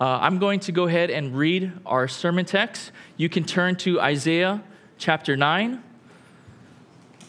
[0.00, 2.92] Uh, I'm going to go ahead and read our sermon text.
[3.16, 4.62] You can turn to Isaiah
[4.96, 5.82] chapter 9.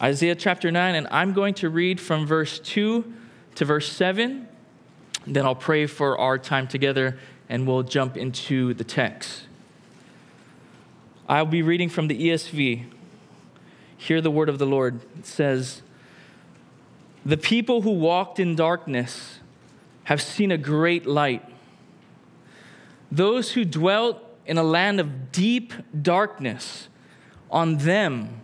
[0.00, 3.12] Isaiah chapter 9, and I'm going to read from verse 2
[3.56, 4.46] to verse 7.
[5.26, 9.42] Then I'll pray for our time together and we'll jump into the text.
[11.28, 12.84] I'll be reading from the ESV.
[13.96, 15.00] Hear the word of the Lord.
[15.18, 15.82] It says,
[17.26, 19.40] The people who walked in darkness
[20.04, 21.44] have seen a great light.
[23.10, 26.88] Those who dwelt in a land of deep darkness,
[27.50, 28.42] on them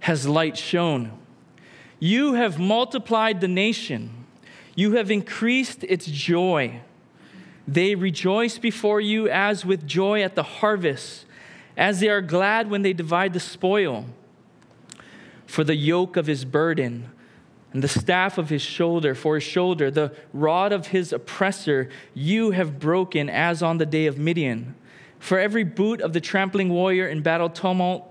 [0.00, 1.12] has light shone.
[2.00, 4.24] You have multiplied the nation,
[4.74, 6.80] you have increased its joy.
[7.66, 11.26] They rejoice before you as with joy at the harvest,
[11.76, 14.06] as they are glad when they divide the spoil.
[15.46, 17.10] For the yoke of his burden,
[17.72, 22.52] and the staff of his shoulder, for his shoulder, the rod of his oppressor, you
[22.52, 24.74] have broken as on the day of Midian.
[25.18, 28.06] For every boot of the trampling warrior in battle tumult,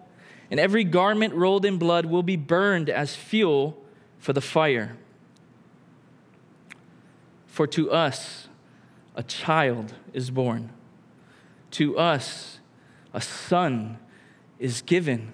[0.51, 3.77] and every garment rolled in blood will be burned as fuel
[4.19, 4.95] for the fire.
[7.47, 8.47] For to us
[9.15, 10.69] a child is born,
[11.71, 12.59] to us
[13.13, 13.97] a son
[14.59, 15.33] is given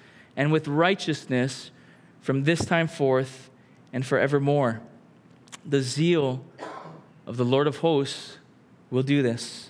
[0.35, 1.71] and with righteousness
[2.21, 3.49] from this time forth
[3.91, 4.81] and forevermore.
[5.65, 6.43] The zeal
[7.27, 8.37] of the Lord of hosts
[8.89, 9.69] will do this.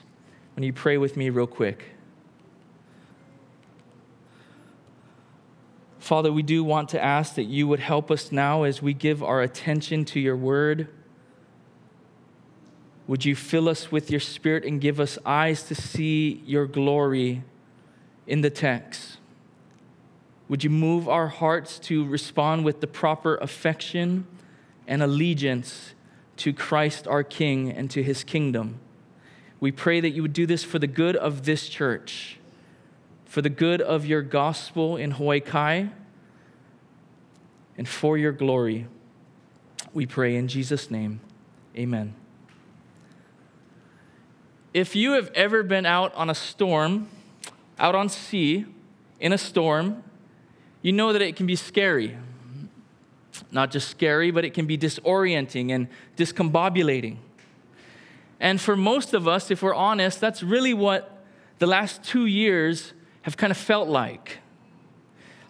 [0.55, 1.91] When you pray with me, real quick.
[5.99, 9.23] Father, we do want to ask that you would help us now as we give
[9.23, 10.89] our attention to your word.
[13.07, 17.43] Would you fill us with your spirit and give us eyes to see your glory
[18.27, 19.19] in the text?
[20.51, 24.27] Would you move our hearts to respond with the proper affection
[24.85, 25.93] and allegiance
[26.35, 28.77] to Christ our King and to his kingdom?
[29.61, 32.37] We pray that you would do this for the good of this church,
[33.23, 35.91] for the good of your gospel in Hawaii Kai,
[37.77, 38.87] and for your glory.
[39.93, 41.21] We pray in Jesus' name.
[41.77, 42.13] Amen.
[44.73, 47.07] If you have ever been out on a storm,
[47.79, 48.65] out on sea,
[49.17, 50.03] in a storm,
[50.81, 52.17] you know that it can be scary.
[53.51, 55.87] Not just scary, but it can be disorienting and
[56.17, 57.17] discombobulating.
[58.39, 61.23] And for most of us, if we're honest, that's really what
[61.59, 64.39] the last two years have kind of felt like.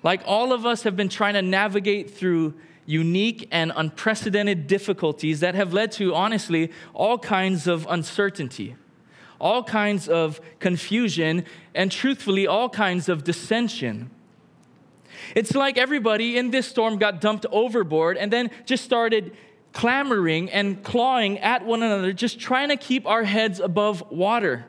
[0.03, 2.53] Like all of us have been trying to navigate through
[2.85, 8.75] unique and unprecedented difficulties that have led to, honestly, all kinds of uncertainty,
[9.39, 14.09] all kinds of confusion, and truthfully, all kinds of dissension.
[15.35, 19.35] It's like everybody in this storm got dumped overboard and then just started
[19.73, 24.65] clamoring and clawing at one another, just trying to keep our heads above water.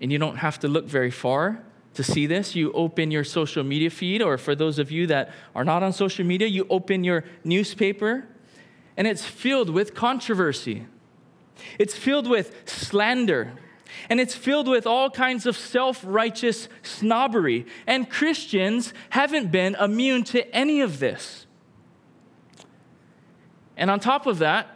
[0.00, 1.62] And you don't have to look very far
[1.94, 2.54] to see this.
[2.54, 5.92] You open your social media feed, or for those of you that are not on
[5.92, 8.26] social media, you open your newspaper,
[8.96, 10.86] and it's filled with controversy.
[11.78, 13.52] It's filled with slander
[14.08, 17.66] and it's filled with all kinds of self righteous snobbery.
[17.86, 21.46] And Christians haven't been immune to any of this.
[23.76, 24.71] And on top of that,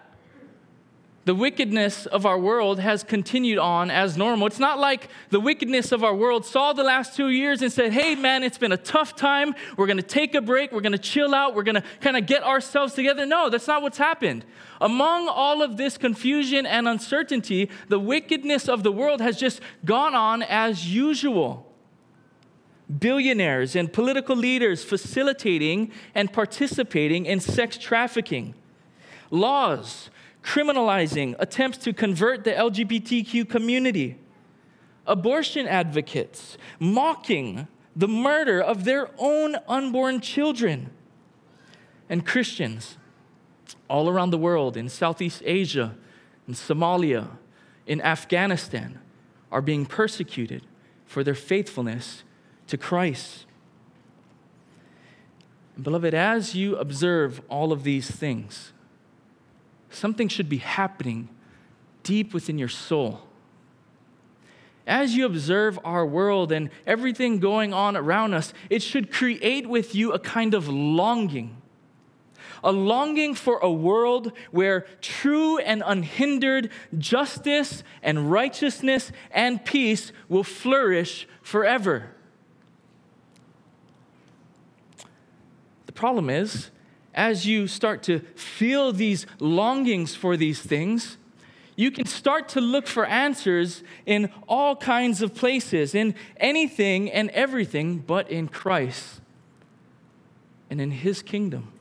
[1.26, 4.46] the wickedness of our world has continued on as normal.
[4.46, 7.92] It's not like the wickedness of our world saw the last two years and said,
[7.92, 9.52] hey, man, it's been a tough time.
[9.76, 10.70] We're going to take a break.
[10.70, 11.56] We're going to chill out.
[11.56, 13.26] We're going to kind of get ourselves together.
[13.26, 14.44] No, that's not what's happened.
[14.80, 20.14] Among all of this confusion and uncertainty, the wickedness of the world has just gone
[20.14, 21.66] on as usual.
[23.00, 28.54] Billionaires and political leaders facilitating and participating in sex trafficking.
[29.32, 30.08] Laws
[30.46, 34.16] criminalizing attempts to convert the LGBTQ community,
[35.04, 37.66] abortion advocates mocking
[37.96, 40.90] the murder of their own unborn children,
[42.08, 42.96] and Christians
[43.90, 45.96] all around the world, in Southeast Asia,
[46.46, 47.30] in Somalia,
[47.86, 49.00] in Afghanistan,
[49.50, 50.62] are being persecuted
[51.04, 52.22] for their faithfulness
[52.68, 53.46] to Christ.
[55.80, 58.72] beloved, as you observe all of these things,
[59.96, 61.28] something should be happening
[62.02, 63.22] deep within your soul.
[64.86, 69.94] as you observe our world and everything going on around us, it should create with
[69.94, 71.60] you a kind of longing.
[72.62, 80.44] A longing for a world where true and unhindered justice and righteousness and peace will
[80.44, 82.10] flourish forever.
[85.86, 86.70] The problem is,
[87.16, 91.16] as you start to feel these longings for these things,
[91.74, 97.30] you can start to look for answers in all kinds of places, in anything and
[97.30, 99.20] everything but in Christ
[100.70, 101.72] and in His kingdom.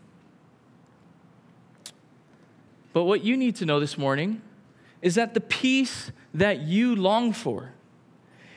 [2.94, 4.42] But what you need to know this morning
[5.02, 7.75] is that the peace that you long for,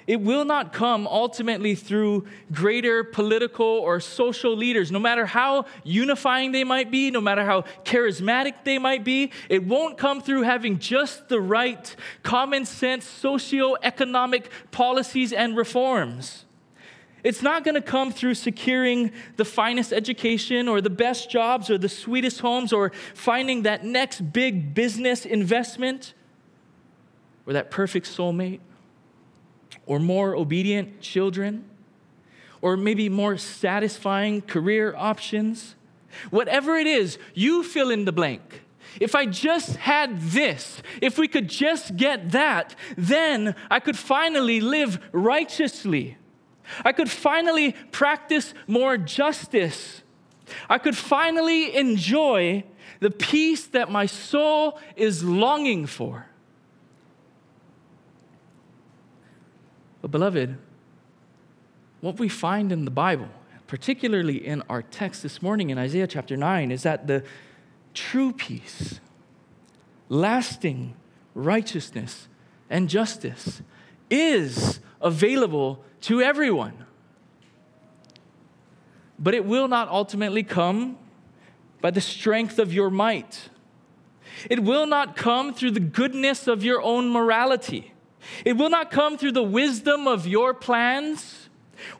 [0.09, 6.51] it will not come ultimately through greater political or social leaders, no matter how unifying
[6.51, 9.31] they might be, no matter how charismatic they might be.
[9.51, 16.47] It won't come through having just the right common sense socio-economic policies and reforms.
[17.23, 21.77] It's not going to come through securing the finest education or the best jobs or
[21.77, 26.15] the sweetest homes or finding that next big business investment
[27.47, 28.61] or that perfect soulmate
[29.89, 31.65] or more obedient children,
[32.61, 35.75] or maybe more satisfying career options.
[36.31, 38.63] Whatever it is, you fill in the blank.
[39.01, 44.61] If I just had this, if we could just get that, then I could finally
[44.61, 46.19] live righteously.
[46.85, 50.03] I could finally practice more justice.
[50.69, 52.65] I could finally enjoy
[53.01, 56.28] the peace that my soul is longing for.
[60.09, 60.57] But, beloved,
[62.01, 63.29] what we find in the Bible,
[63.67, 67.25] particularly in our text this morning in Isaiah chapter 9, is that the
[67.93, 69.01] true peace,
[70.09, 70.95] lasting
[71.35, 72.27] righteousness,
[72.71, 73.61] and justice
[74.09, 76.87] is available to everyone.
[79.19, 80.97] But it will not ultimately come
[81.83, 83.51] by the strength of your might.
[84.49, 87.93] It will not come through the goodness of your own morality.
[88.45, 91.49] It will not come through the wisdom of your plans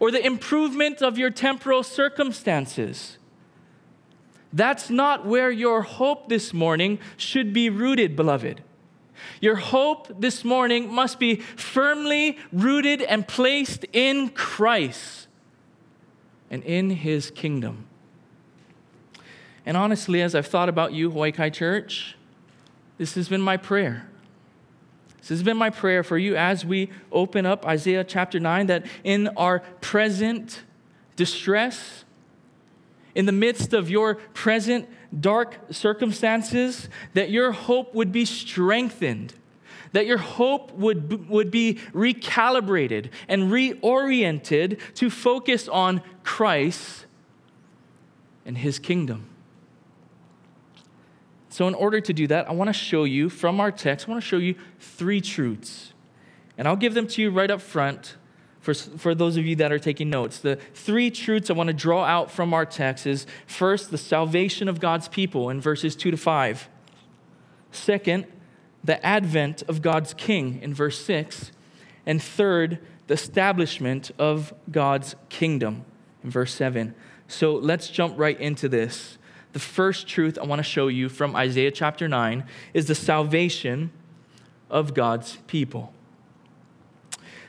[0.01, 3.19] or the improvement of your temporal circumstances.
[4.53, 8.63] That's not where your hope this morning should be rooted, beloved.
[9.41, 15.29] Your hope this morning must be firmly rooted and placed in Christ
[16.51, 17.87] and in his kingdom.
[19.67, 22.17] And honestly, as I've thought about you, Hawaii Kai Church,
[22.97, 24.08] this has been my prayer.
[25.19, 28.87] This has been my prayer for you as we open up Isaiah chapter 9 that
[29.05, 30.63] in our present
[31.17, 32.05] distress,
[33.15, 34.89] in the midst of your present
[35.19, 39.35] dark circumstances, that your hope would be strengthened,
[39.93, 47.07] that your hope would, would be recalibrated and reoriented to focus on Christ
[48.47, 49.27] and his kingdom.
[51.51, 54.11] So, in order to do that, I want to show you from our text, I
[54.11, 55.93] want to show you three truths.
[56.57, 58.17] And I'll give them to you right up front
[58.61, 60.39] for, for those of you that are taking notes.
[60.41, 64.69] The three truths I want to draw out from our text is first, the salvation
[64.69, 66.69] of God's people in verses 2 to 5.
[67.71, 68.27] Second,
[68.83, 71.53] the advent of God's king in verse 6.
[72.05, 75.85] And third, the establishment of God's kingdom
[76.23, 76.95] in verse 7.
[77.27, 79.19] So let's jump right into this
[79.53, 83.91] the first truth I want to show you from Isaiah chapter 9 is the salvation
[84.71, 85.93] of God's people.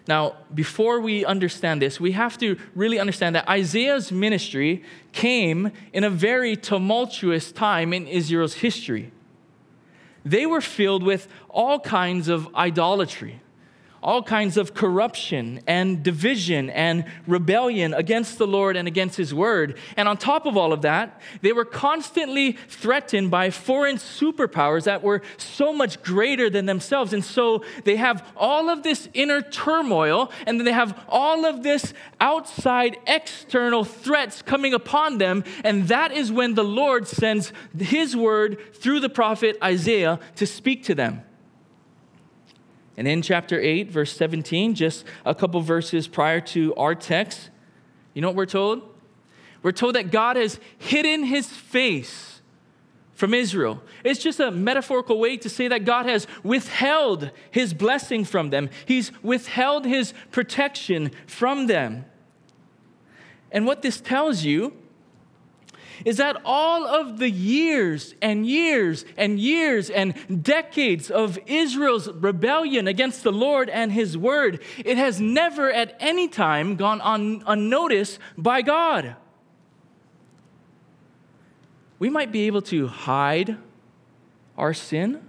[0.07, 6.03] Now, before we understand this, we have to really understand that Isaiah's ministry came in
[6.03, 9.11] a very tumultuous time in Israel's history.
[10.25, 13.41] They were filled with all kinds of idolatry
[14.01, 19.77] all kinds of corruption and division and rebellion against the Lord and against His word.
[19.97, 25.03] And on top of all of that, they were constantly threatened by foreign superpowers that
[25.03, 27.13] were so much greater than themselves.
[27.13, 31.63] And so they have all of this inner turmoil, and then they have all of
[31.63, 35.43] this outside external threats coming upon them.
[35.63, 40.83] And that is when the Lord sends His word through the prophet Isaiah to speak
[40.85, 41.23] to them.
[42.99, 47.49] And in chapter 8, verse 17, just a couple verses prior to our text,
[48.13, 48.81] you know what we're told?
[49.63, 52.41] We're told that God has hidden his face
[53.13, 53.81] from Israel.
[54.03, 58.69] It's just a metaphorical way to say that God has withheld his blessing from them,
[58.85, 62.03] he's withheld his protection from them.
[63.49, 64.73] And what this tells you
[66.05, 72.87] is that all of the years and years and years and decades of Israel's rebellion
[72.87, 78.19] against the Lord and his word, it has never at any time gone un- unnoticed
[78.37, 79.15] by God.
[81.99, 83.57] We might be able to hide
[84.57, 85.21] our sin.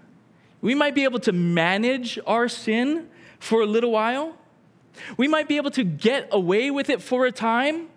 [0.60, 3.08] We might be able to manage our sin
[3.38, 4.36] for a little while.
[5.16, 7.88] We might be able to get away with it for a time.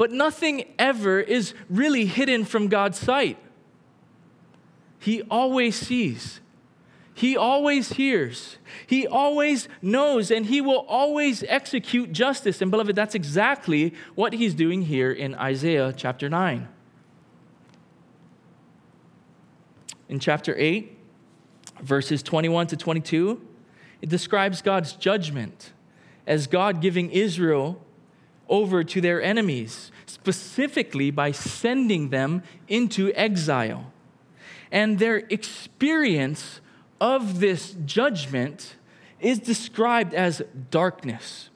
[0.00, 3.36] But nothing ever is really hidden from God's sight.
[4.98, 6.40] He always sees.
[7.12, 8.56] He always hears.
[8.86, 12.62] He always knows, and He will always execute justice.
[12.62, 16.66] And beloved, that's exactly what He's doing here in Isaiah chapter 9.
[20.08, 20.96] In chapter 8,
[21.82, 23.46] verses 21 to 22,
[24.00, 25.74] it describes God's judgment
[26.26, 27.84] as God giving Israel
[28.50, 33.92] over to their enemies, specifically by sending them into exile.
[34.70, 36.60] And their experience
[37.00, 38.76] of this judgment
[39.20, 41.48] is described as darkness.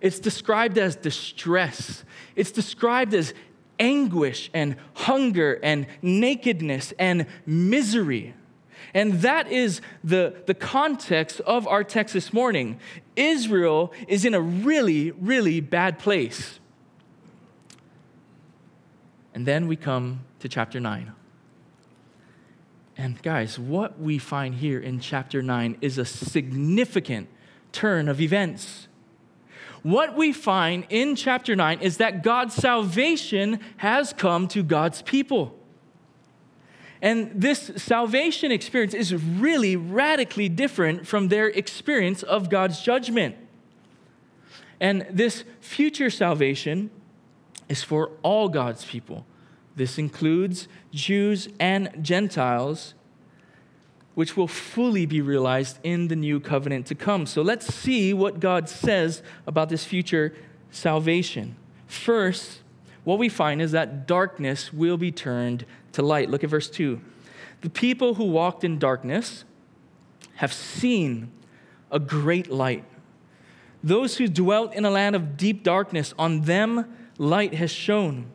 [0.00, 2.04] It's described as distress.
[2.36, 3.32] It's described as
[3.78, 8.34] anguish and hunger and nakedness and misery.
[8.94, 12.78] And that is the, the context of our text this morning.
[13.16, 16.60] Israel is in a really, really bad place.
[19.34, 21.12] And then we come to chapter 9.
[22.96, 27.28] And guys, what we find here in chapter 9 is a significant
[27.72, 28.86] turn of events.
[29.82, 35.58] What we find in chapter 9 is that God's salvation has come to God's people.
[37.04, 43.36] And this salvation experience is really radically different from their experience of God's judgment.
[44.80, 46.88] And this future salvation
[47.68, 49.26] is for all God's people.
[49.76, 52.94] This includes Jews and Gentiles,
[54.14, 57.26] which will fully be realized in the new covenant to come.
[57.26, 60.34] So let's see what God says about this future
[60.70, 61.56] salvation.
[61.86, 62.60] First,
[63.04, 66.30] what we find is that darkness will be turned to light.
[66.30, 67.00] Look at verse 2.
[67.62, 69.44] The people who walked in darkness
[70.36, 71.30] have seen
[71.90, 72.84] a great light.
[73.82, 78.30] Those who dwelt in a land of deep darkness, on them light has shone.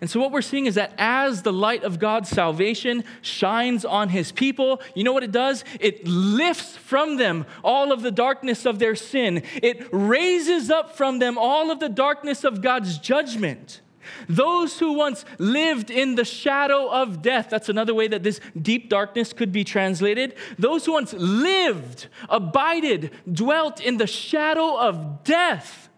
[0.00, 4.10] And so, what we're seeing is that as the light of God's salvation shines on
[4.10, 5.64] his people, you know what it does?
[5.80, 11.18] It lifts from them all of the darkness of their sin, it raises up from
[11.18, 13.80] them all of the darkness of God's judgment.
[14.28, 18.88] Those who once lived in the shadow of death, that's another way that this deep
[18.88, 20.34] darkness could be translated.
[20.58, 25.88] Those who once lived, abided, dwelt in the shadow of death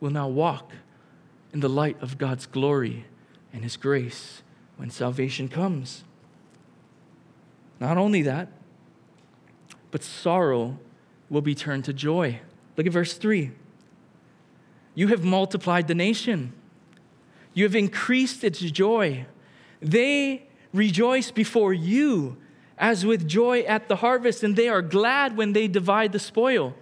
[0.00, 0.72] will now walk
[1.52, 3.04] in the light of God's glory
[3.52, 4.42] and His grace
[4.76, 6.04] when salvation comes.
[7.80, 8.48] Not only that,
[9.90, 10.78] but sorrow
[11.28, 12.40] will be turned to joy.
[12.76, 13.52] Look at verse 3.
[14.94, 16.52] You have multiplied the nation,
[17.54, 19.26] you have increased its joy.
[19.80, 22.36] They rejoice before you
[22.78, 26.74] as with joy at the harvest, and they are glad when they divide the spoil.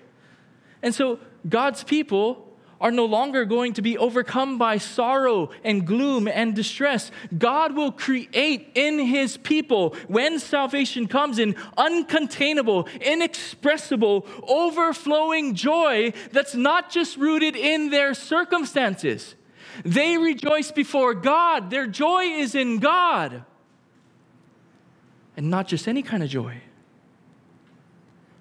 [0.82, 2.44] And so God's people
[2.80, 7.10] are no longer going to be overcome by sorrow and gloom and distress.
[7.36, 16.54] God will create in his people, when salvation comes, an uncontainable, inexpressible, overflowing joy that's
[16.54, 19.34] not just rooted in their circumstances.
[19.84, 23.44] They rejoice before God, their joy is in God.
[25.36, 26.62] And not just any kind of joy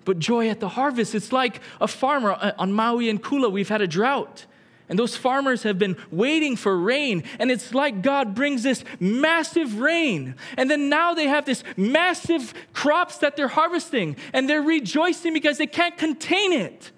[0.08, 1.14] but joy at the harvest.
[1.14, 4.46] It's like a farmer uh, on Maui and Kula, we've had a drought.
[4.88, 7.26] And those farmers have been waiting for rain.
[7.40, 10.36] And it's like God brings this massive rain.
[10.56, 14.16] And then now they have this massive crops that they're harvesting.
[14.32, 16.92] And they're rejoicing because they can't contain it.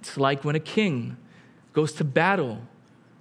[0.00, 1.16] It's like when a king
[1.72, 2.60] goes to battle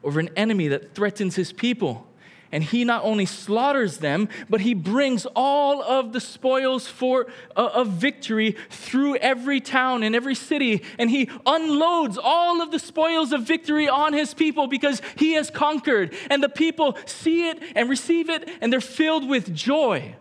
[0.04, 2.08] over an enemy that threatens his people
[2.52, 7.70] and he not only slaughters them, but he brings all of the spoils for uh,
[7.74, 13.32] of victory through every town and every city, and he unloads all of the spoils
[13.32, 16.14] of victory on his people because he has conquered.
[16.30, 20.16] And the people see it and receive it, and they're filled with joy.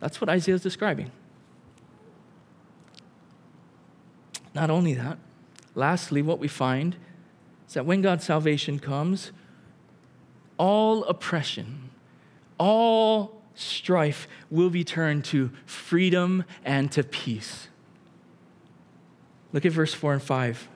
[0.00, 1.10] That's what Isaiah is describing.
[4.54, 5.18] Not only that,
[5.76, 6.96] lastly, what we find
[7.68, 9.30] is that when God's salvation comes,
[10.58, 11.90] all oppression,
[12.58, 17.68] all strife will be turned to freedom and to peace.
[19.52, 20.68] Look at verse 4 and 5.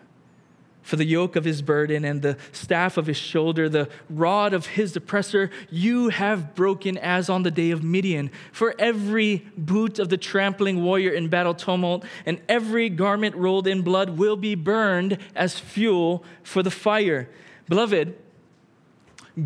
[0.90, 4.66] For the yoke of his burden and the staff of his shoulder, the rod of
[4.66, 8.28] his oppressor, you have broken as on the day of Midian.
[8.50, 13.82] For every boot of the trampling warrior in battle tumult and every garment rolled in
[13.82, 17.28] blood will be burned as fuel for the fire.
[17.68, 18.18] Beloved,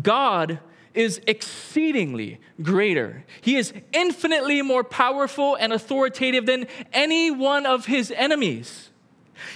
[0.01, 0.57] God
[0.95, 3.23] is exceedingly greater.
[3.39, 8.89] He is infinitely more powerful and authoritative than any one of his enemies.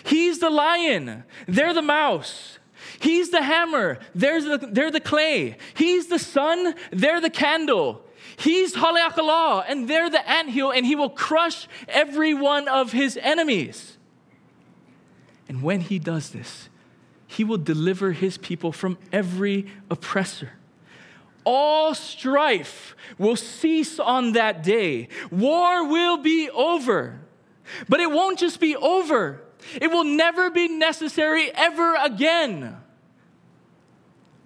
[0.03, 2.59] He's the lion, they're the mouse.
[2.99, 5.57] He's the hammer, they're the, they're the clay.
[5.73, 8.03] He's the sun, they're the candle.
[8.37, 13.97] He's Haleakala, and they're the anthill, and he will crush every one of his enemies.
[15.47, 16.69] And when he does this,
[17.27, 20.51] he will deliver his people from every oppressor.
[21.43, 25.09] All strife will cease on that day.
[25.31, 27.19] War will be over.
[27.87, 29.41] But it won't just be over,
[29.81, 32.77] it will never be necessary ever again.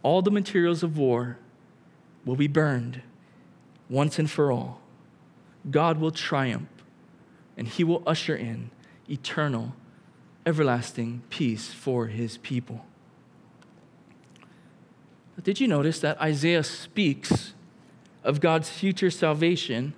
[0.01, 1.38] All the materials of war
[2.25, 3.01] will be burned
[3.89, 4.82] once and for all.
[5.70, 6.70] God will triumph,
[7.55, 8.72] and he will usher in
[9.10, 9.74] eternal,
[10.46, 12.86] everlasting peace for his people.
[15.36, 17.53] But did you notice that Isaiah speaks
[18.24, 19.93] of God's future salvation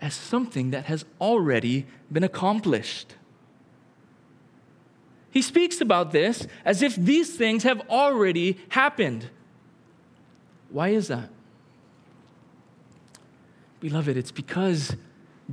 [0.00, 3.14] as something that has already been accomplished?
[5.30, 9.30] He speaks about this as if these things have already happened.
[10.70, 11.30] Why is that?
[13.80, 14.96] Beloved, it's because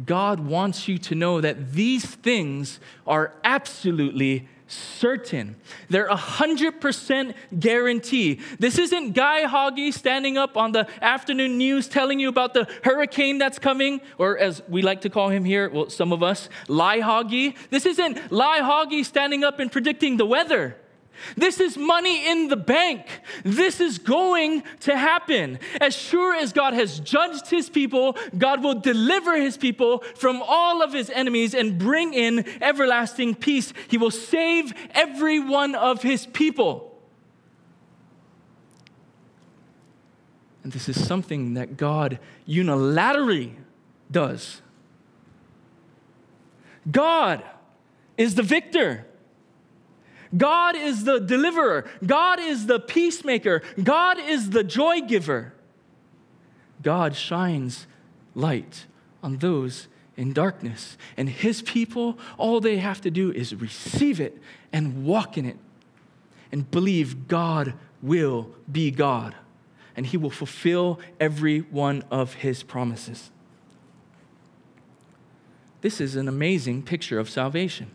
[0.06, 5.56] God wants you to know that these things are absolutely certain.
[5.90, 8.42] They're a 100% guarantee.
[8.60, 13.38] This isn't Guy Hagi standing up on the afternoon news telling you about the hurricane
[13.38, 17.00] that's coming, or as we like to call him here, well, some of us, Lie
[17.00, 17.56] Hagi.
[17.70, 20.76] This isn't Lie Hagi standing up and predicting the weather.
[21.36, 23.06] This is money in the bank.
[23.44, 25.60] This is going to happen.
[25.82, 30.82] As sure as God has judged his people, God will deliver his people from all
[30.82, 33.74] of his enemies and bring in everlasting peace.
[33.88, 36.96] He will save every one of his people.
[40.64, 43.54] And this is something that God unilaterally
[44.12, 44.62] does.
[46.92, 47.42] God
[48.18, 49.07] is the victor.
[50.36, 51.86] God is the deliverer.
[52.06, 53.62] God is the peacemaker.
[53.82, 55.54] God is the joy giver.
[56.84, 57.88] God shines
[58.36, 58.86] light
[59.24, 60.98] on those in darkness.
[61.16, 64.38] And his people, all they have to do is receive it
[64.74, 65.58] and walk in it
[66.52, 69.36] and believe God will be God
[69.96, 73.32] and he will fulfill every one of his promises.
[75.82, 77.92] This is an amazing picture of salvation.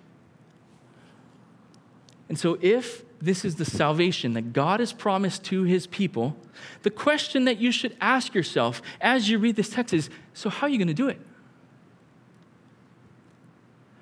[2.28, 6.36] And so, if this is the salvation that God has promised to his people,
[6.82, 10.66] the question that you should ask yourself as you read this text is so, how
[10.66, 11.20] are you going to do it?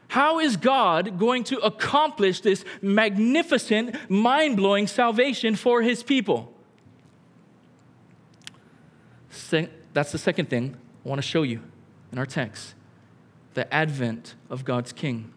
[0.09, 6.53] How is God going to accomplish this magnificent, mind blowing salvation for his people?
[9.93, 11.61] That's the second thing I want to show you
[12.11, 12.75] in our text
[13.55, 15.33] the advent of God's King.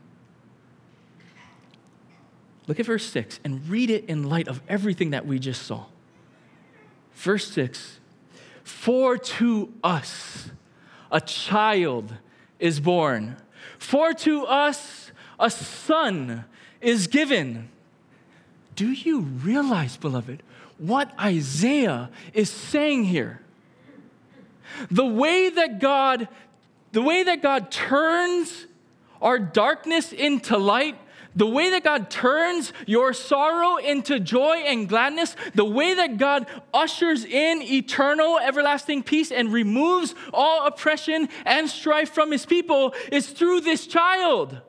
[2.67, 5.85] Look at verse 6 and read it in light of everything that we just saw.
[7.15, 7.99] Verse 6
[8.63, 10.49] For to us
[11.11, 12.13] a child
[12.59, 13.37] is born,
[13.77, 16.45] for to us a son
[16.81, 17.69] is given.
[18.75, 20.41] Do you realize, beloved,
[20.77, 23.41] what Isaiah is saying here?
[24.89, 26.27] The way that God
[26.93, 28.67] the way that God turns
[29.19, 30.95] our darkness into light
[31.35, 36.47] the way that God turns your sorrow into joy and gladness, the way that God
[36.73, 43.29] ushers in eternal, everlasting peace and removes all oppression and strife from his people is
[43.29, 44.61] through this child.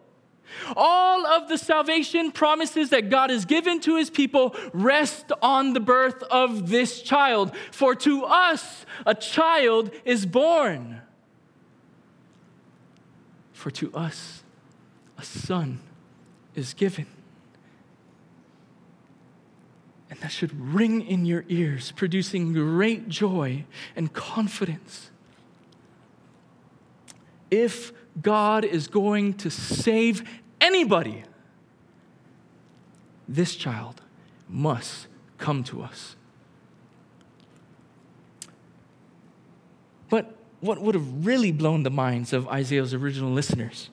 [0.77, 5.81] All of the salvation promises that God has given to his people rest on the
[5.81, 7.55] birth of this child.
[7.73, 11.01] For to us a child is born.
[13.53, 14.43] For to us
[15.19, 15.81] a son
[16.55, 17.07] is given.
[20.11, 23.65] And that should ring in your ears, producing great joy
[23.97, 25.11] and confidence.
[27.51, 30.23] If God is going to save
[30.61, 31.25] anybody,
[33.29, 34.03] this child
[34.49, 36.17] must come to us.
[40.11, 43.91] But what would have really blown the minds of Isaiah's original listeners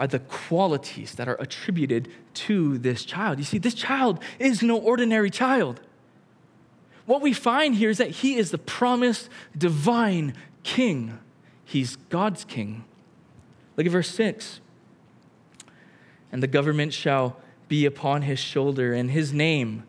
[0.00, 3.38] are the qualities that are attributed to this child.
[3.38, 5.82] You see, this child is no ordinary child.
[7.04, 10.32] What we find here is that he is the promised divine
[10.62, 11.18] king.
[11.66, 12.84] He's God's king.
[13.76, 14.60] Look at verse 6.
[16.32, 17.36] And the government shall
[17.68, 19.84] be upon his shoulder, and his name,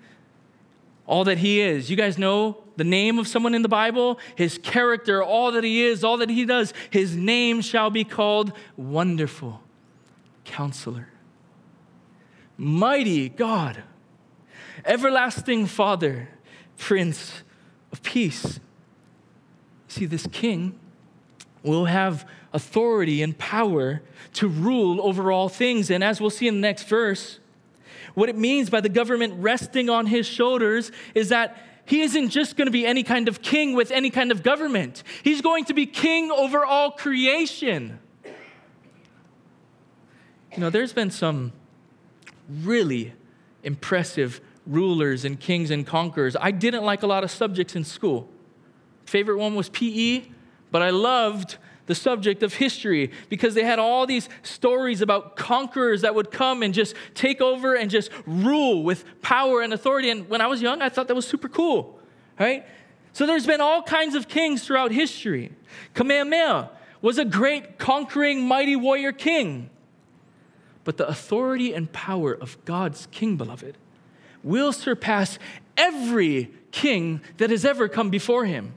[1.07, 1.89] all that he is.
[1.89, 5.83] You guys know the name of someone in the Bible, his character, all that he
[5.83, 6.73] is, all that he does.
[6.89, 9.60] His name shall be called Wonderful
[10.51, 11.07] Counselor,
[12.57, 13.83] Mighty God,
[14.85, 16.27] Everlasting Father,
[16.77, 17.43] Prince
[17.91, 18.59] of Peace.
[19.87, 20.77] See, this king
[21.63, 24.01] will have authority and power
[24.33, 25.89] to rule over all things.
[25.89, 27.39] And as we'll see in the next verse,
[28.13, 32.57] what it means by the government resting on his shoulders is that he isn't just
[32.57, 35.03] going to be any kind of king with any kind of government.
[35.23, 37.99] He's going to be king over all creation.
[40.53, 41.53] You know, there's been some
[42.49, 43.13] really
[43.63, 46.35] impressive rulers and kings and conquerors.
[46.39, 48.29] I didn't like a lot of subjects in school.
[49.05, 50.23] Favorite one was PE,
[50.69, 56.01] but I loved the subject of history because they had all these stories about conquerors
[56.01, 60.09] that would come and just take over and just rule with power and authority.
[60.09, 61.99] And when I was young, I thought that was super cool,
[62.39, 62.65] right?
[63.13, 65.51] So there's been all kinds of kings throughout history.
[65.93, 66.69] Kamehameha
[67.01, 69.69] was a great conquering mighty warrior king.
[70.83, 73.77] But the authority and power of God's king, beloved,
[74.43, 75.37] will surpass
[75.77, 78.73] every king that has ever come before him.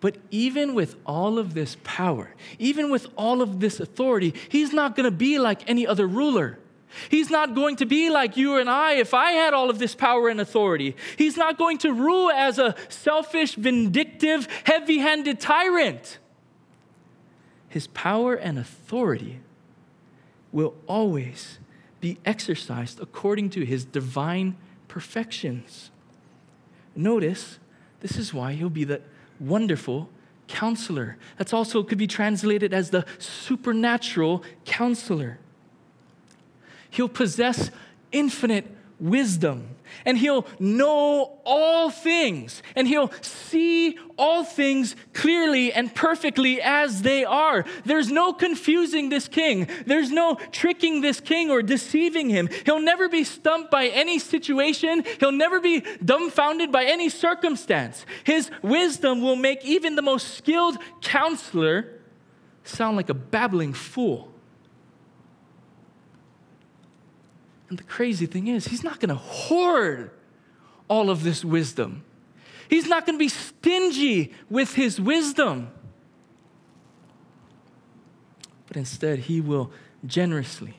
[0.00, 4.94] But even with all of this power, even with all of this authority, he's not
[4.94, 6.58] going to be like any other ruler.
[7.10, 9.94] He's not going to be like you and I if I had all of this
[9.94, 10.96] power and authority.
[11.16, 16.18] He's not going to rule as a selfish, vindictive, heavy handed tyrant.
[17.68, 19.40] His power and authority
[20.56, 21.58] will always
[22.00, 24.56] be exercised according to his divine
[24.88, 25.90] perfections.
[26.94, 27.58] Notice,
[28.00, 29.02] this is why he'll be the
[29.38, 30.08] wonderful
[30.48, 31.18] counselor.
[31.36, 35.38] That's also could be translated as the supernatural counselor.
[36.88, 37.70] He'll possess
[38.10, 46.60] infinite wisdom and he'll know all things and he'll see all things clearly and perfectly
[46.60, 47.64] as they are.
[47.84, 52.48] There's no confusing this king, there's no tricking this king or deceiving him.
[52.64, 58.06] He'll never be stumped by any situation, he'll never be dumbfounded by any circumstance.
[58.24, 61.92] His wisdom will make even the most skilled counselor
[62.64, 64.32] sound like a babbling fool.
[67.68, 70.10] And the crazy thing is, he's not going to hoard
[70.88, 72.04] all of this wisdom.
[72.68, 75.68] He's not going to be stingy with his wisdom.
[78.66, 79.70] But instead, he will
[80.04, 80.76] generously,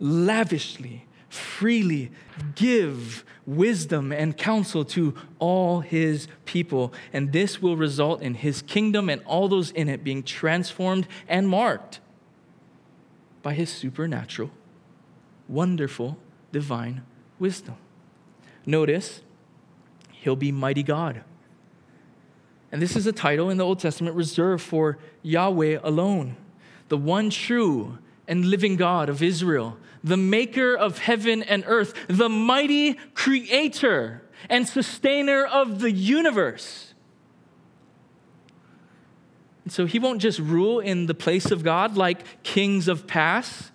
[0.00, 2.10] lavishly, freely
[2.54, 6.92] give wisdom and counsel to all his people.
[7.12, 11.48] And this will result in his kingdom and all those in it being transformed and
[11.48, 12.00] marked
[13.42, 14.50] by his supernatural
[15.48, 16.18] wonderful
[16.52, 17.02] divine
[17.38, 17.76] wisdom.
[18.66, 19.22] Notice,
[20.12, 21.22] he'll be mighty God.
[22.70, 26.36] And this is a title in the Old Testament reserved for Yahweh alone,
[26.88, 32.28] the one true and living God of Israel, the maker of heaven and earth, the
[32.28, 36.92] mighty creator and sustainer of the universe.
[39.64, 43.70] And so he won't just rule in the place of God like kings of past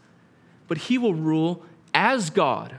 [0.68, 2.78] but he will rule as God.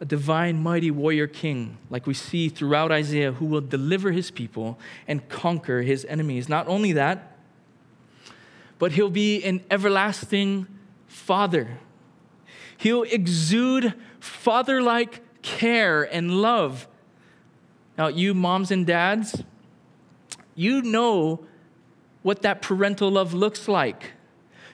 [0.00, 4.78] A divine, mighty warrior king, like we see throughout Isaiah, who will deliver his people
[5.06, 6.48] and conquer his enemies.
[6.48, 7.36] Not only that,
[8.78, 10.66] but he'll be an everlasting
[11.06, 11.78] father.
[12.76, 16.88] He'll exude father like care and love.
[17.96, 19.42] Now, you moms and dads,
[20.54, 21.46] you know
[22.22, 24.13] what that parental love looks like.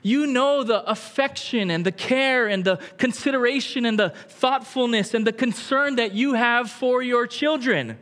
[0.02, 5.32] You know the affection and the care and the consideration and the thoughtfulness and the
[5.32, 7.98] concern that you have for your children.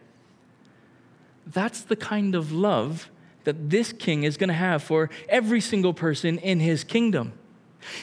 [1.47, 3.11] That's the kind of love
[3.45, 7.33] that this king is going to have for every single person in his kingdom.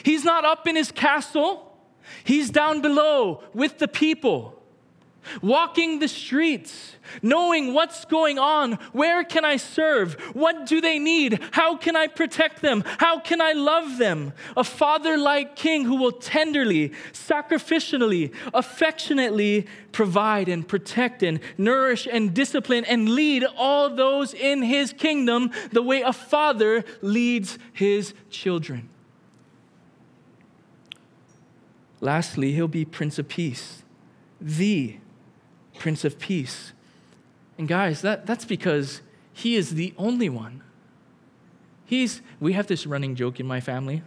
[0.02, 1.78] He's not up in his castle,
[2.24, 4.55] he's down below with the people.
[5.42, 11.40] Walking the streets, knowing what's going on, where can I serve, what do they need,
[11.52, 14.32] how can I protect them, how can I love them.
[14.56, 22.34] A father like king who will tenderly, sacrificially, affectionately provide and protect and nourish and
[22.34, 28.88] discipline and lead all those in his kingdom the way a father leads his children.
[32.00, 33.82] Lastly, he'll be Prince of Peace,
[34.40, 34.96] the
[35.78, 36.72] Prince of Peace.
[37.58, 39.00] And guys, that, that's because
[39.32, 40.62] he is the only one.
[41.84, 44.02] He's, we have this running joke in my family.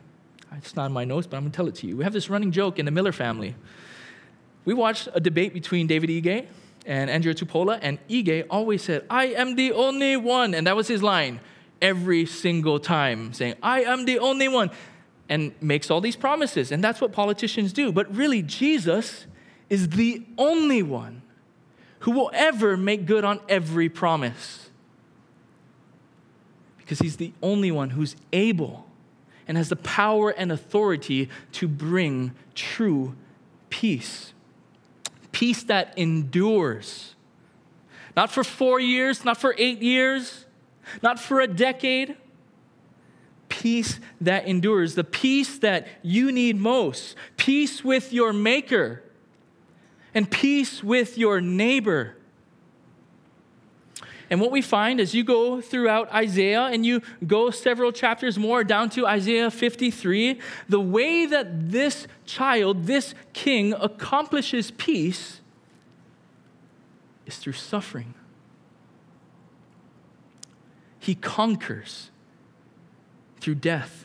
[0.58, 1.98] It's not in my notes, but I'm going to tell it to you.
[1.98, 3.56] We have this running joke in the Miller family.
[4.66, 6.48] We watched a debate between David Ige
[6.86, 10.54] and Andria Tupola, and Ige always said, I am the only one.
[10.54, 11.40] And that was his line
[11.82, 14.72] every single time, saying, I am the only one,
[15.30, 16.72] and makes all these promises.
[16.72, 17.92] And that's what politicians do.
[17.92, 19.28] But really, Jesus
[19.70, 21.22] is the only one
[22.00, 24.70] who will ever make good on every promise.
[26.78, 28.88] Because he's the only one who's able
[29.48, 33.16] and has the power and authority to bring true
[33.70, 34.34] peace.
[35.32, 37.16] Peace that endures.
[38.16, 40.46] Not for four years, not for eight years,
[41.02, 42.16] not for a decade.
[43.50, 47.16] Peace that endures, the peace that you need most.
[47.38, 49.04] Peace with your Maker
[50.20, 52.14] and peace with your neighbor.
[54.30, 58.66] And what we find as you go throughout Isaiah and you go several chapters more
[58.66, 65.40] down to Isaiah 53, the way that this child, this king, accomplishes peace
[67.26, 68.14] is through suffering.
[71.00, 72.12] He conquers
[73.40, 74.04] through death,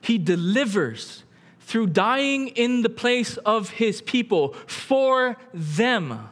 [0.00, 1.24] he delivers
[1.62, 6.28] through dying in the place of his people for them.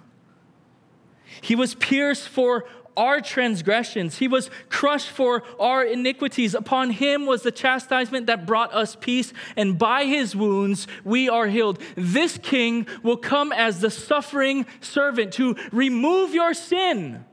[1.41, 2.67] He was pierced for
[2.97, 4.19] our transgressions.
[4.19, 6.55] He was crushed for our iniquities.
[6.55, 11.47] Upon him was the chastisement that brought us peace, and by his wounds we are
[11.47, 11.79] healed.
[11.95, 17.25] This king will come as the suffering servant to remove your sin,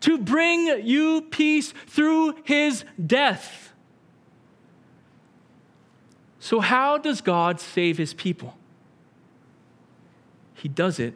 [0.00, 3.65] to bring you peace through his death.
[6.46, 8.56] So, how does God save his people?
[10.54, 11.12] He does it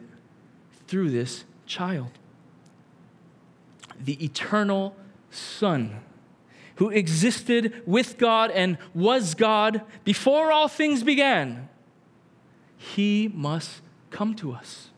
[0.87, 2.09] through this child,
[3.97, 4.93] the eternal
[5.29, 6.01] Son,
[6.75, 11.69] who existed with God and was God before all things began.
[12.75, 14.89] He must come to us.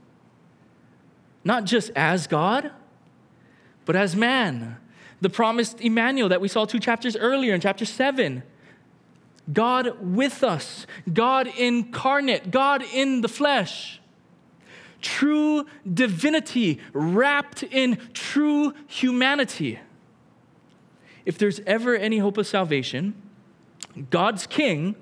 [1.44, 2.72] Not just as God,
[3.86, 4.78] but as man.
[5.22, 8.42] The promised Emmanuel that we saw two chapters earlier in chapter 7
[9.52, 14.00] God with us, God incarnate, God in the flesh.
[15.02, 19.80] True divinity wrapped in true humanity.
[21.26, 23.16] If there's ever any hope of salvation,
[24.10, 24.96] God's king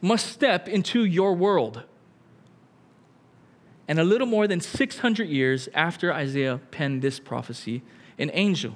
[0.00, 1.84] must step into your world.
[3.88, 7.82] And a little more than 600 years after Isaiah penned this prophecy,
[8.18, 8.74] an angel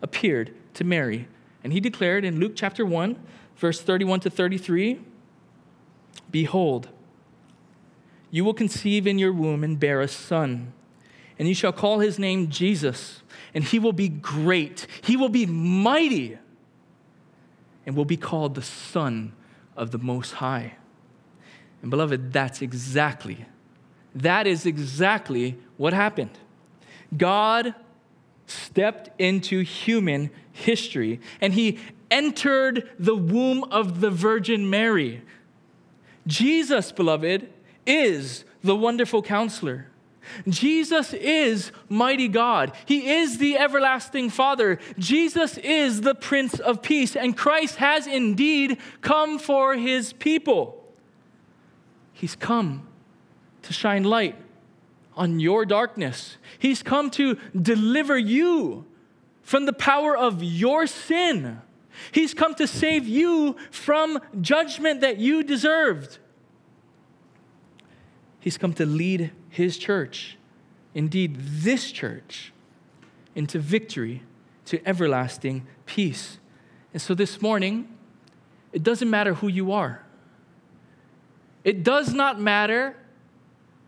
[0.00, 1.26] appeared to Mary.
[1.64, 3.18] And he declared in Luke chapter 1,
[3.56, 5.00] verse 31 to 33
[6.30, 6.88] Behold,
[8.30, 10.72] you will conceive in your womb and bear a son,
[11.38, 15.44] and you shall call his name Jesus, and he will be great, he will be
[15.46, 16.38] mighty,
[17.84, 19.32] and will be called the Son
[19.76, 20.76] of the Most High.
[21.82, 23.44] And beloved, that's exactly,
[24.14, 26.38] that is exactly what happened.
[27.16, 27.74] God
[28.46, 31.78] stepped into human history and he
[32.12, 35.22] entered the womb of the Virgin Mary.
[36.26, 37.48] Jesus, beloved,
[37.86, 39.88] is the wonderful counselor.
[40.48, 42.72] Jesus is mighty God.
[42.86, 44.78] He is the everlasting Father.
[44.98, 50.78] Jesus is the Prince of Peace, and Christ has indeed come for his people.
[52.12, 52.86] He's come
[53.62, 54.36] to shine light
[55.16, 56.36] on your darkness.
[56.58, 58.86] He's come to deliver you
[59.42, 61.60] from the power of your sin.
[62.10, 66.18] He's come to save you from judgment that you deserved.
[68.40, 70.36] He's come to lead his church,
[70.94, 72.52] indeed, this church,
[73.34, 74.22] into victory,
[74.66, 76.38] to everlasting peace.
[76.92, 77.88] And so this morning,
[78.72, 80.04] it doesn't matter who you are.
[81.64, 82.96] It does not matter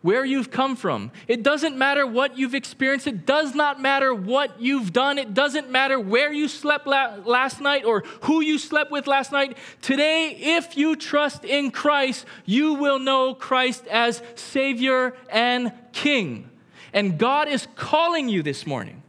[0.04, 1.10] where you've come from.
[1.26, 3.06] It doesn't matter what you've experienced.
[3.06, 5.16] It does not matter what you've done.
[5.16, 9.32] It doesn't matter where you slept la- last night or who you slept with last
[9.32, 9.56] night.
[9.80, 16.50] Today, if you trust in Christ, you will know Christ as Savior and King.
[16.92, 19.02] And God is calling you this morning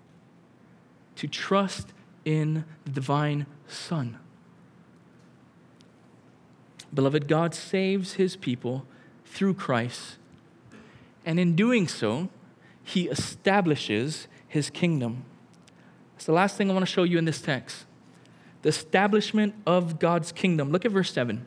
[1.18, 1.92] to trust
[2.24, 4.18] in the divine Son.
[6.94, 8.86] Beloved, God saves his people
[9.26, 10.20] through Christ.
[11.26, 12.30] And in doing so,
[12.84, 15.26] he establishes his kingdom.
[16.16, 17.86] It's the last thing I want to show you in this text
[18.62, 20.72] the establishment of God's kingdom.
[20.72, 21.46] Look at verse 7.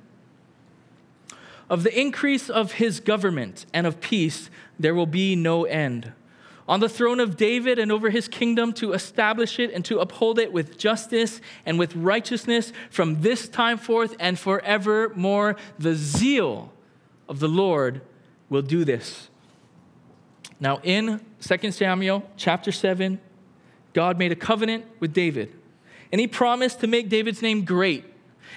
[1.68, 6.12] Of the increase of his government and of peace, there will be no end.
[6.68, 10.38] On the throne of David and over his kingdom to establish it and to uphold
[10.38, 15.56] it with justice and with righteousness from this time forth and forevermore.
[15.78, 16.72] The zeal
[17.28, 18.02] of the Lord
[18.48, 19.28] will do this.
[20.60, 23.20] Now, in 2 Samuel chapter 7,
[23.92, 25.54] God made a covenant with David,
[26.12, 28.04] and he promised to make David's name great.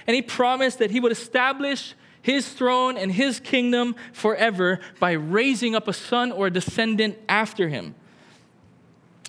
[0.08, 5.76] And he promised that he would establish his throne and his kingdom forever by raising
[5.76, 7.96] up a son or a descendant after him.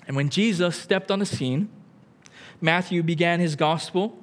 [0.07, 1.69] And when Jesus stepped on the scene,
[2.61, 4.17] Matthew began his gospel,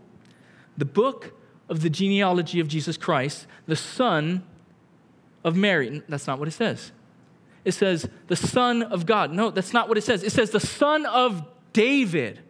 [0.77, 1.35] the book
[1.69, 4.45] of the genealogy of Jesus Christ, the son
[5.45, 6.03] of Mary.
[6.09, 6.93] That's not what it says.
[7.65, 9.33] It says the son of God.
[9.33, 10.23] No, that's not what it says.
[10.23, 11.43] It says the son of
[11.73, 12.41] David.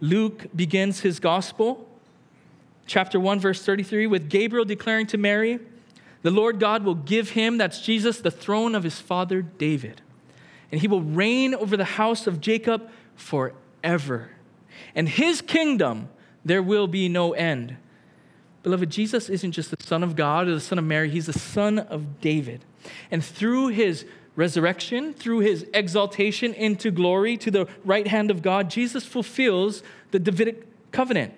[0.00, 1.88] Luke begins his gospel,
[2.86, 5.58] chapter 1, verse 33, with Gabriel declaring to Mary,
[6.22, 10.00] The Lord God will give him, that's Jesus, the throne of his father David.
[10.70, 14.30] And he will reign over the house of Jacob forever.
[14.94, 16.08] And his kingdom,
[16.44, 17.76] there will be no end.
[18.68, 21.32] Beloved, Jesus isn't just the Son of God or the Son of Mary, he's the
[21.32, 22.66] Son of David.
[23.10, 24.04] And through his
[24.36, 30.18] resurrection, through his exaltation into glory to the right hand of God, Jesus fulfills the
[30.18, 31.32] Davidic covenant.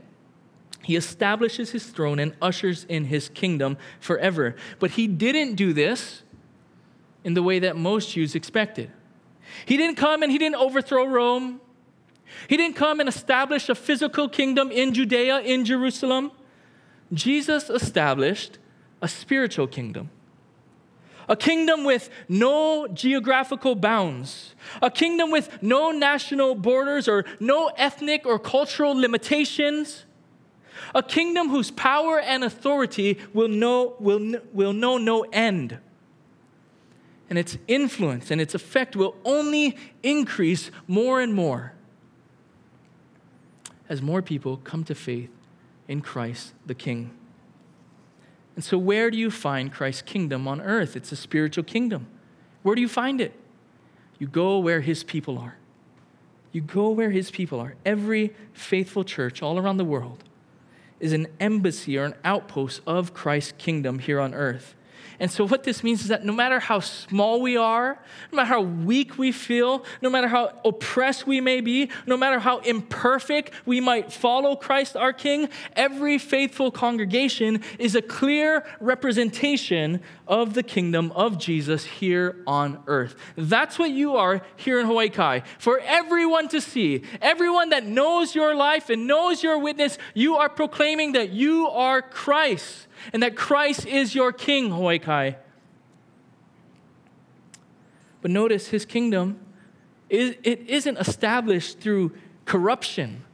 [0.83, 4.57] He establishes his throne and ushers in his kingdom forever.
[4.81, 6.25] But he didn't do this
[7.23, 8.90] in the way that most Jews expected.
[9.66, 11.61] He didn't come and he didn't overthrow Rome.
[12.49, 16.33] He didn't come and establish a physical kingdom in Judea, in Jerusalem.
[17.12, 18.59] Jesus established
[19.03, 20.11] a spiritual kingdom.
[21.29, 28.27] A kingdom with no geographical bounds, a kingdom with no national borders or no ethnic
[28.27, 30.07] or cultural limitations,
[30.92, 35.79] a kingdom whose power and authority will know, will, will know no end.
[37.29, 41.75] And its influence and its effect will only increase more and more
[43.88, 45.31] as more people come to faith
[45.90, 47.11] in Christ the King.
[48.55, 50.96] And so, where do you find Christ's kingdom on earth?
[50.96, 52.07] It's a spiritual kingdom.
[52.62, 53.35] Where do you find it?
[54.18, 55.57] You go where his people are.
[56.53, 57.74] You go where his people are.
[57.85, 60.24] Every faithful church all around the world
[61.00, 64.74] is an embassy or an outpost of Christ's kingdom here on earth.
[65.20, 67.98] And so, what this means is that no matter how small we are,
[68.33, 72.38] no matter how weak we feel, no matter how oppressed we may be, no matter
[72.38, 80.00] how imperfect we might follow Christ our King, every faithful congregation is a clear representation
[80.26, 83.14] of the kingdom of Jesus here on earth.
[83.37, 85.42] That's what you are here in Hawaii Kai.
[85.59, 90.48] For everyone to see, everyone that knows your life and knows your witness, you are
[90.48, 95.36] proclaiming that you are Christ and that Christ is your king, Hawaii Kai.
[98.22, 99.40] But notice his kingdom,
[100.08, 102.12] it isn't established through
[102.44, 103.24] corruption.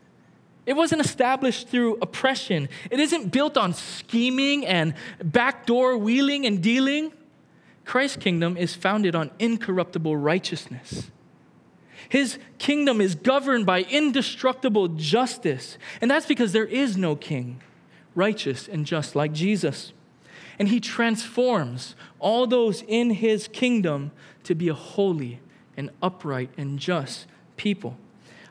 [0.67, 2.69] It wasn't established through oppression.
[2.91, 7.13] It isn't built on scheming and backdoor wheeling and dealing.
[7.85, 11.11] Christ's kingdom is founded on incorruptible righteousness.
[12.09, 15.79] His kingdom is governed by indestructible justice.
[16.01, 17.61] And that's because there is no king
[18.17, 19.93] righteous and just like Jesus.
[20.59, 24.11] And he transforms all those in his kingdom
[24.45, 25.41] to be a holy
[25.77, 27.27] and upright and just
[27.57, 27.97] people.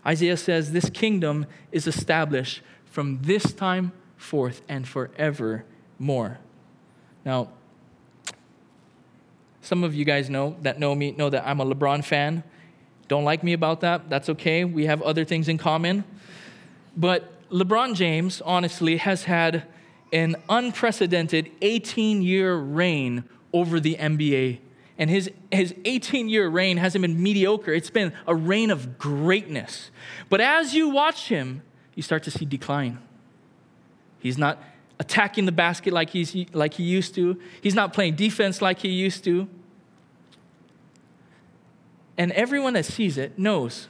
[0.05, 6.37] Isaiah says this kingdom is established from this time forth and forevermore.
[7.25, 7.49] Now,
[9.61, 12.43] some of you guys know that know me know that I'm a LeBron fan.
[13.07, 14.09] Don't like me about that.
[14.09, 14.63] That's okay.
[14.63, 16.03] We have other things in common.
[16.95, 19.65] But LeBron James, honestly, has had
[20.11, 24.59] an unprecedented 18 year reign over the NBA.
[24.97, 29.91] And his, his 18 year reign hasn't been mediocre, it's been a reign of greatness.
[30.29, 31.61] But as you watch him,
[31.95, 32.99] you start to see decline.
[34.19, 34.61] He's not
[34.99, 38.89] attacking the basket like, he's, like he used to, he's not playing defense like he
[38.89, 39.47] used to.
[42.17, 43.89] And everyone that sees it knows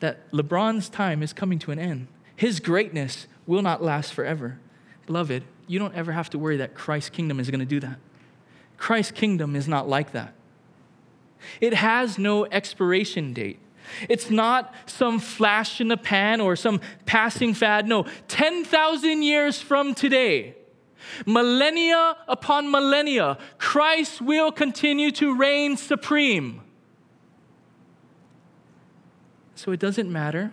[0.00, 2.08] that LeBron's time is coming to an end.
[2.42, 4.58] His greatness will not last forever.
[5.06, 8.00] Beloved, you don't ever have to worry that Christ's kingdom is going to do that.
[8.76, 10.34] Christ's kingdom is not like that.
[11.60, 13.60] It has no expiration date.
[14.08, 17.86] It's not some flash in the pan or some passing fad.
[17.86, 20.56] No, 10,000 years from today,
[21.24, 26.60] millennia upon millennia, Christ will continue to reign supreme.
[29.54, 30.52] So it doesn't matter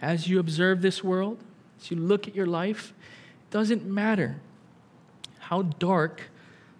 [0.00, 1.38] as you observe this world,
[1.80, 2.92] as you look at your life,
[3.42, 4.40] it doesn't matter
[5.38, 6.30] how dark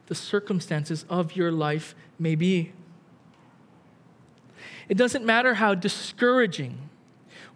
[0.06, 2.72] the circumstances of your life may be.
[4.88, 6.90] It doesn't matter how discouraging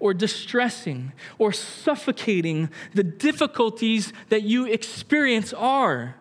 [0.01, 6.15] or distressing or suffocating the difficulties that you experience are.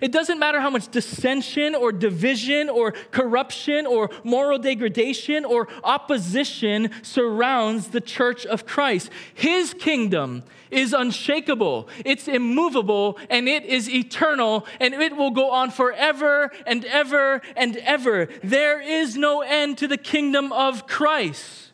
[0.00, 6.90] It doesn't matter how much dissension or division or corruption or moral degradation or opposition
[7.02, 9.10] surrounds the church of Christ.
[9.34, 15.70] His kingdom is unshakable, it's immovable, and it is eternal, and it will go on
[15.70, 18.28] forever and ever and ever.
[18.42, 21.72] There is no end to the kingdom of Christ.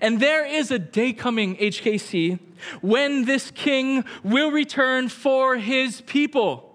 [0.00, 2.38] And there is a day coming, HKC,
[2.80, 6.73] when this king will return for his people.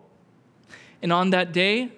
[1.01, 1.91] And on that day,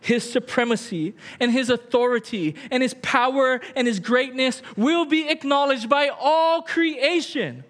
[0.00, 6.08] his supremacy and his authority and his power and his greatness will be acknowledged by
[6.08, 7.64] all creation.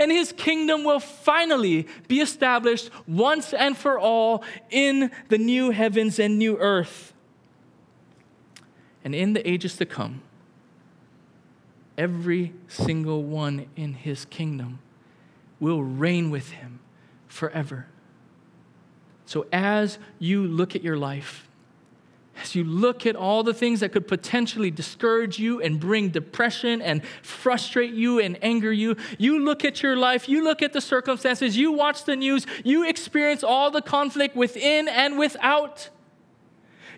[0.00, 6.18] And his kingdom will finally be established once and for all in the new heavens
[6.18, 7.12] and new earth.
[9.04, 10.22] And in the ages to come,
[11.96, 14.80] every single one in his kingdom
[15.60, 16.80] will reign with him
[17.28, 17.86] forever.
[19.28, 21.46] So, as you look at your life,
[22.40, 26.80] as you look at all the things that could potentially discourage you and bring depression
[26.80, 30.80] and frustrate you and anger you, you look at your life, you look at the
[30.80, 35.90] circumstances, you watch the news, you experience all the conflict within and without.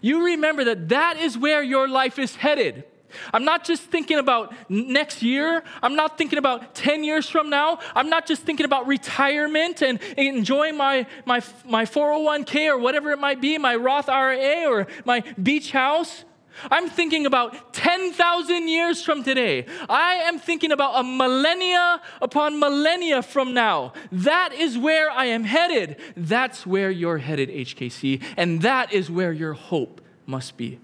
[0.01, 2.85] You remember that that is where your life is headed.
[3.33, 5.63] I'm not just thinking about next year.
[5.83, 7.79] I'm not thinking about 10 years from now.
[7.95, 13.19] I'm not just thinking about retirement and enjoying my, my, my 401k or whatever it
[13.19, 16.25] might be, my Roth IRA or my beach house.
[16.71, 19.67] I'm thinking about 10,000 years from today.
[19.89, 23.93] I am thinking about a millennia upon millennia from now.
[24.11, 25.97] That is where I am headed.
[26.17, 30.81] That's where you're headed, HKC, and that is where your hope must be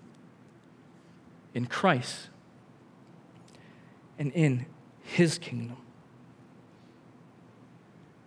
[1.56, 2.28] in Christ
[4.18, 4.66] and in
[5.02, 5.78] his kingdom.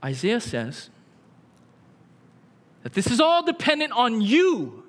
[0.04, 0.90] Isaiah says
[2.82, 4.84] that this is all dependent on you.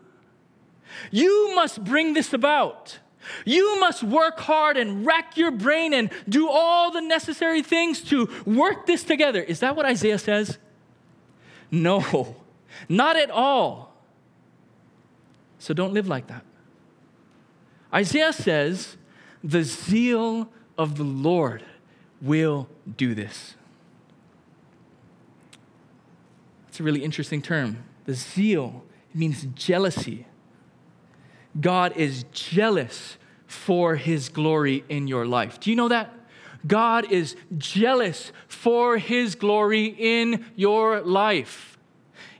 [1.10, 2.98] You must bring this about.
[3.44, 8.30] You must work hard and rack your brain and do all the necessary things to
[8.46, 9.42] work this together.
[9.42, 10.56] Is that what Isaiah says?
[11.70, 12.36] No,
[12.88, 13.92] not at all.
[15.58, 16.46] So don't live like that.
[17.92, 18.96] Isaiah says,
[19.42, 21.64] the zeal of the Lord
[22.20, 23.54] will do this.
[26.68, 27.84] It's a really interesting term.
[28.04, 30.26] The zeal it means jealousy.
[31.60, 33.16] God is jealous
[33.46, 35.58] for his glory in your life.
[35.58, 36.14] Do you know that?
[36.66, 41.78] God is jealous for his glory in your life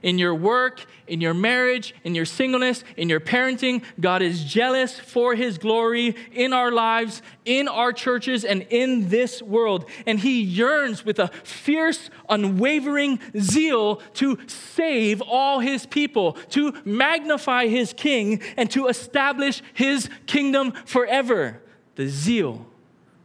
[0.03, 3.83] in your work, in your marriage, in your singleness, in your parenting.
[3.99, 9.41] God is jealous for his glory in our lives, in our churches, and in this
[9.41, 9.89] world.
[10.05, 17.67] And he yearns with a fierce, unwavering zeal to save all his people, to magnify
[17.67, 21.61] his king, and to establish his kingdom forever.
[21.95, 22.65] The zeal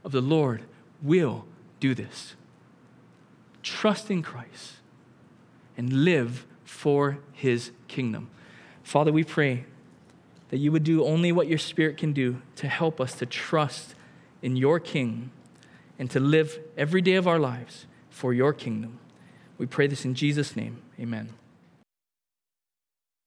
[0.04, 0.62] of the Lord
[1.02, 1.44] will
[1.80, 2.34] do this.
[3.62, 4.74] Trust in Christ
[5.76, 6.46] and live
[6.76, 8.30] for his kingdom.
[8.82, 9.64] Father, we pray
[10.50, 13.94] that you would do only what your spirit can do to help us to trust
[14.42, 15.30] in your king
[15.98, 18.98] and to live every day of our lives for your kingdom.
[19.58, 20.82] We pray this in Jesus' name.
[21.00, 21.30] Amen.